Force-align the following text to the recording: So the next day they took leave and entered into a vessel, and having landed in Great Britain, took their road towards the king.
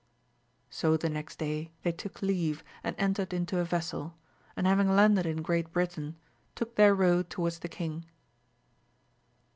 So 0.71 0.97
the 0.97 1.11
next 1.11 1.37
day 1.37 1.69
they 1.83 1.91
took 1.91 2.23
leave 2.23 2.63
and 2.83 2.95
entered 2.97 3.33
into 3.35 3.59
a 3.59 3.63
vessel, 3.63 4.15
and 4.55 4.65
having 4.65 4.89
landed 4.89 5.27
in 5.27 5.43
Great 5.43 5.71
Britain, 5.71 6.15
took 6.55 6.73
their 6.73 6.95
road 6.95 7.29
towards 7.29 7.59
the 7.59 7.69
king. 7.69 8.05